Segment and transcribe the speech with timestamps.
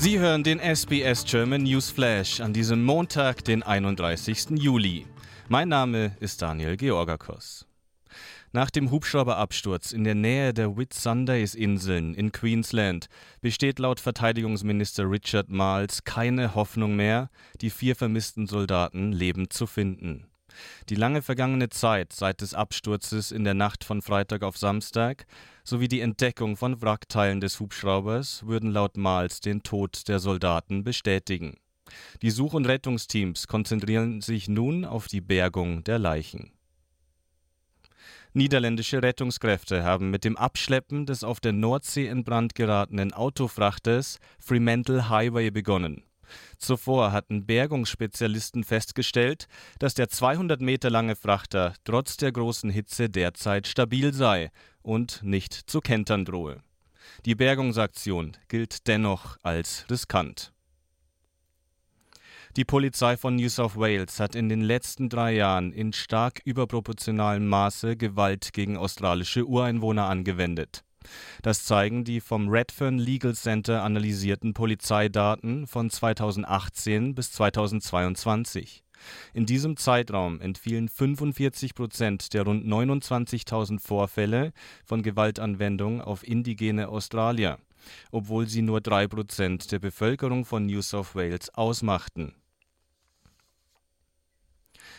[0.00, 4.50] Sie hören den SBS German News Flash an diesem Montag, den 31.
[4.50, 5.06] Juli.
[5.48, 7.66] Mein Name ist Daniel Georgakos.
[8.52, 13.08] Nach dem Hubschrauberabsturz in der Nähe der Whitsundays-Inseln in Queensland
[13.40, 17.28] besteht laut Verteidigungsminister Richard Marles keine Hoffnung mehr,
[17.60, 20.27] die vier vermissten Soldaten lebend zu finden.
[20.88, 25.26] Die lange vergangene Zeit seit des Absturzes in der Nacht von Freitag auf Samstag
[25.64, 31.56] sowie die Entdeckung von Wrackteilen des Hubschraubers würden laut Mals den Tod der Soldaten bestätigen.
[32.22, 36.52] Die Such- und Rettungsteams konzentrieren sich nun auf die Bergung der Leichen.
[38.34, 45.08] Niederländische Rettungskräfte haben mit dem Abschleppen des auf der Nordsee in Brand geratenen Autofrachters Fremantle
[45.08, 46.04] Highway begonnen.
[46.58, 49.46] Zuvor hatten Bergungsspezialisten festgestellt,
[49.78, 54.50] dass der 200 Meter lange Frachter trotz der großen Hitze derzeit stabil sei
[54.82, 56.62] und nicht zu kentern drohe.
[57.24, 60.52] Die Bergungsaktion gilt dennoch als riskant.
[62.56, 67.46] Die Polizei von New South Wales hat in den letzten drei Jahren in stark überproportionalem
[67.46, 70.82] Maße Gewalt gegen australische Ureinwohner angewendet.
[71.42, 78.82] Das zeigen die vom Redfern Legal Center analysierten Polizeidaten von 2018 bis 2022.
[79.32, 84.52] In diesem Zeitraum entfielen 45 Prozent der rund 29.000 Vorfälle
[84.84, 87.58] von Gewaltanwendung auf indigene Australier,
[88.10, 92.34] obwohl sie nur drei Prozent der Bevölkerung von New South Wales ausmachten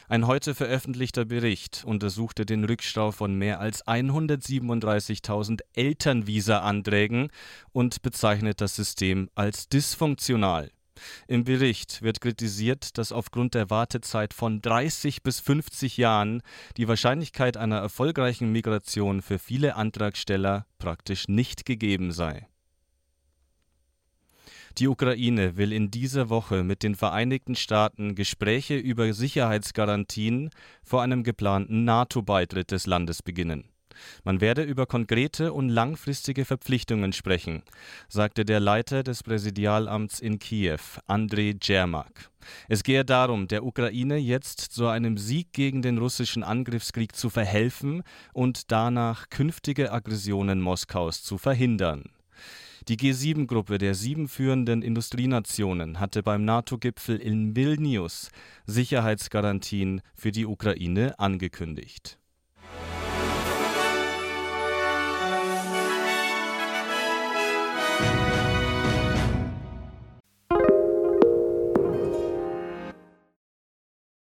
[0.10, 7.30] ein heute veröffentlichter Bericht untersuchte den Rückstau von mehr als 137.000 Elternvisa-Anträgen
[7.74, 10.72] und bezeichnet das System als dysfunktional.
[11.28, 16.42] Im Bericht wird kritisiert, dass aufgrund der Wartezeit von 30 bis 50 Jahren
[16.76, 22.48] die Wahrscheinlichkeit einer erfolgreichen Migration für viele Antragsteller praktisch nicht gegeben sei
[24.80, 30.52] die Ukraine will in dieser Woche mit den Vereinigten Staaten Gespräche über Sicherheitsgarantien
[30.84, 33.66] vor einem geplanten NATO-Beitritt des Landes beginnen.
[34.24, 37.64] Man werde über konkrete und langfristige Verpflichtungen sprechen,
[38.08, 42.30] sagte der Leiter des Präsidialamts in Kiew, Andrei Djermak.
[42.70, 48.04] Es gehe darum, der Ukraine jetzt zu einem Sieg gegen den russischen Angriffskrieg zu verhelfen
[48.32, 52.04] und danach künftige Aggressionen Moskaus zu verhindern.
[52.88, 58.30] Die G7-Gruppe der sieben führenden Industrienationen hatte beim NATO-Gipfel in Vilnius
[58.66, 62.19] Sicherheitsgarantien für die Ukraine angekündigt